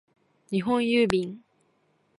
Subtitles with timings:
[0.49, 1.43] 日本郵便